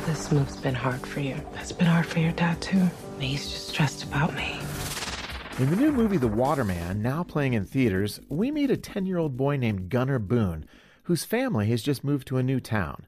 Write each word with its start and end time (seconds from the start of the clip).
this 0.00 0.32
move's 0.32 0.56
been 0.56 0.74
hard 0.74 1.06
for 1.06 1.20
you. 1.20 1.36
It's 1.54 1.72
been 1.72 1.86
hard 1.86 2.06
for 2.06 2.18
your 2.18 2.32
dad, 2.32 2.60
too. 2.60 2.88
He's 3.18 3.50
just 3.50 3.68
stressed 3.68 4.04
about 4.04 4.34
me. 4.34 4.58
In 5.58 5.70
the 5.70 5.76
new 5.76 5.92
movie 5.92 6.16
The 6.16 6.28
Water 6.28 6.64
Man, 6.64 7.02
now 7.02 7.22
playing 7.22 7.52
in 7.52 7.64
theaters, 7.64 8.20
we 8.28 8.50
meet 8.50 8.70
a 8.70 8.76
10 8.76 9.06
year 9.06 9.18
old 9.18 9.36
boy 9.36 9.56
named 9.56 9.90
Gunner 9.90 10.18
Boone, 10.18 10.66
whose 11.04 11.24
family 11.24 11.66
has 11.68 11.82
just 11.82 12.04
moved 12.04 12.26
to 12.28 12.38
a 12.38 12.42
new 12.42 12.58
town. 12.58 13.06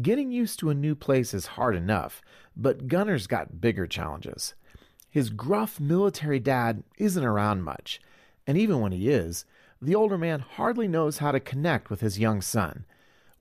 Getting 0.00 0.30
used 0.32 0.58
to 0.58 0.70
a 0.70 0.74
new 0.74 0.94
place 0.94 1.32
is 1.32 1.46
hard 1.46 1.76
enough, 1.76 2.22
but 2.56 2.88
Gunner's 2.88 3.26
got 3.26 3.60
bigger 3.60 3.86
challenges. 3.86 4.54
His 5.08 5.30
gruff 5.30 5.80
military 5.80 6.40
dad 6.40 6.82
isn't 6.98 7.24
around 7.24 7.62
much, 7.62 8.00
and 8.46 8.58
even 8.58 8.80
when 8.80 8.92
he 8.92 9.08
is, 9.08 9.44
the 9.80 9.94
older 9.94 10.18
man 10.18 10.40
hardly 10.40 10.88
knows 10.88 11.18
how 11.18 11.32
to 11.32 11.40
connect 11.40 11.88
with 11.88 12.00
his 12.00 12.18
young 12.18 12.42
son. 12.42 12.84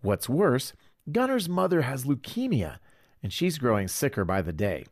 What's 0.01 0.29
worse, 0.29 0.73
Gunner's 1.11 1.47
mother 1.47 1.83
has 1.83 2.05
leukemia, 2.05 2.79
and 3.21 3.31
she's 3.31 3.59
growing 3.59 3.87
sicker 3.87 4.25
by 4.25 4.41
the 4.41 4.53
day. 4.53 4.85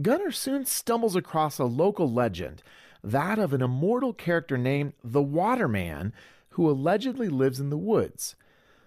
Gunner 0.00 0.30
soon 0.30 0.64
stumbles 0.64 1.16
across 1.16 1.58
a 1.58 1.64
local 1.64 2.10
legend, 2.10 2.62
that 3.04 3.38
of 3.38 3.52
an 3.52 3.62
immortal 3.62 4.12
character 4.12 4.56
named 4.56 4.94
the 5.04 5.22
Water 5.22 5.68
Man, 5.68 6.12
who 6.50 6.68
allegedly 6.68 7.28
lives 7.28 7.60
in 7.60 7.70
the 7.70 7.76
woods. 7.76 8.34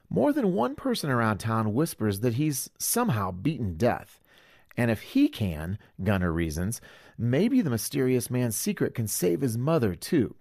More 0.09 0.33
than 0.33 0.53
one 0.53 0.75
person 0.75 1.11
around 1.11 1.37
town 1.37 1.73
whispers 1.73 2.21
that 2.21 2.33
he's 2.33 2.69
somehow 2.79 3.31
beaten 3.31 3.75
death. 3.75 4.19
And 4.75 4.89
if 4.89 5.01
he 5.01 5.27
can, 5.27 5.77
Gunner 6.03 6.31
reasons, 6.31 6.81
maybe 7.17 7.61
the 7.61 7.69
mysterious 7.69 8.29
man's 8.31 8.55
secret 8.55 8.95
can 8.95 9.07
save 9.07 9.41
his 9.41 9.57
mother 9.57 9.93
too. 9.93 10.35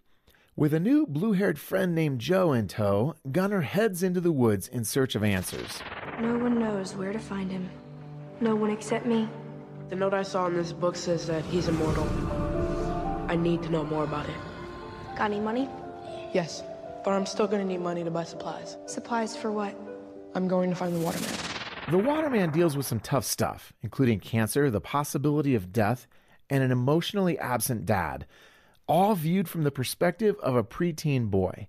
With 0.56 0.73
a 0.73 0.81
new 0.81 1.06
blue 1.06 1.33
haired 1.33 1.59
friend 1.59 1.95
named 1.95 2.20
Jo 2.20 2.53
in 2.53 2.67
tow, 2.67 3.15
Gunner 3.31 3.61
heads 3.61 4.03
into 4.03 4.20
the 4.20 4.33
woods 4.33 4.69
in 4.69 4.84
search 4.84 5.15
of 5.15 5.23
answers. 5.23 5.83
No 6.20 6.36
one 6.36 6.58
knows 6.58 6.97
where 6.97 7.12
to 7.12 7.19
find 7.20 7.48
him. 7.48 7.70
No 8.41 8.56
one 8.56 8.70
except 8.70 9.06
me. 9.06 9.28
The 9.88 9.94
note 9.94 10.14
I 10.14 10.25
saw 10.25 10.47
in 10.47 10.55
this 10.55 10.72
book 10.72 10.97
says 10.97 11.28
that 11.28 11.44
he's 11.44 11.69
immortal. 11.69 12.08
I 13.28 13.36
need 13.36 13.62
to 13.62 13.69
know 13.70 13.84
more 13.84 14.02
about 14.02 14.28
it. 14.28 14.34
Got 15.16 15.30
any 15.30 15.38
money? 15.38 15.69
Yes, 16.34 16.64
but 17.05 17.12
I'm 17.12 17.25
still 17.25 17.47
gonna 17.47 17.64
need 17.64 17.80
money 17.80 18.02
to 18.02 18.10
buy 18.10 18.25
supplies. 18.25 18.77
Supplies 18.86 19.36
for 19.36 19.52
what? 19.52 19.78
I'm 20.34 20.48
going 20.48 20.70
to 20.70 20.77
find 20.77 20.92
the 20.92 20.98
Water 20.98 21.20
Man. 21.20 21.38
The 21.92 21.98
Water 21.98 22.28
Man 22.28 22.50
deals 22.50 22.77
with 22.77 22.84
some 22.84 22.98
tough 22.98 23.25
stuff, 23.25 23.72
including 23.82 24.19
cancer, 24.19 24.70
the 24.70 24.80
possibility 24.80 25.55
of 25.55 25.72
death, 25.72 26.08
and 26.50 26.64
an 26.64 26.72
emotionally 26.72 27.38
absent 27.38 27.86
dad, 27.86 28.27
all 28.88 29.14
viewed 29.14 29.48
from 29.48 29.62
the 29.62 29.70
perspective 29.70 30.34
of 30.42 30.56
a 30.56 30.64
preteen 30.64 31.30
boy. 31.30 31.69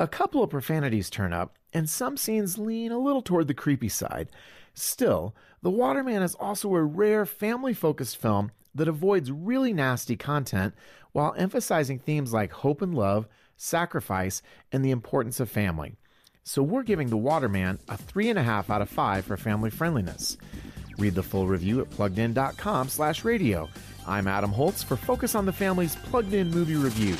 A 0.00 0.06
couple 0.06 0.44
of 0.44 0.50
profanities 0.50 1.10
turn 1.10 1.32
up, 1.32 1.56
and 1.72 1.90
some 1.90 2.16
scenes 2.16 2.56
lean 2.56 2.92
a 2.92 2.98
little 2.98 3.20
toward 3.20 3.48
the 3.48 3.54
creepy 3.54 3.88
side. 3.88 4.28
Still, 4.72 5.34
The 5.60 5.70
Water 5.70 6.04
Man 6.04 6.22
is 6.22 6.36
also 6.36 6.72
a 6.76 6.84
rare 6.84 7.26
family 7.26 7.74
focused 7.74 8.16
film 8.16 8.52
that 8.76 8.86
avoids 8.86 9.32
really 9.32 9.72
nasty 9.72 10.14
content 10.14 10.74
while 11.10 11.34
emphasizing 11.36 11.98
themes 11.98 12.32
like 12.32 12.52
hope 12.52 12.80
and 12.80 12.94
love, 12.94 13.26
sacrifice, 13.56 14.40
and 14.70 14.84
the 14.84 14.92
importance 14.92 15.40
of 15.40 15.50
family. 15.50 15.96
So 16.44 16.62
we're 16.62 16.84
giving 16.84 17.08
The 17.08 17.16
Water 17.16 17.48
Man 17.48 17.80
a 17.88 17.96
3.5 17.96 18.70
out 18.70 18.82
of 18.82 18.88
5 18.88 19.24
for 19.24 19.36
family 19.36 19.70
friendliness. 19.70 20.36
Read 20.96 21.16
the 21.16 21.24
full 21.24 21.48
review 21.48 21.80
at 21.80 21.90
pluggedin.com 21.90 22.88
slash 22.88 23.24
radio. 23.24 23.68
I'm 24.06 24.28
Adam 24.28 24.52
Holz 24.52 24.80
for 24.80 24.94
Focus 24.96 25.34
on 25.34 25.44
the 25.44 25.52
Family's 25.52 25.96
Plugged 25.96 26.34
In 26.34 26.52
Movie 26.52 26.76
Review. 26.76 27.16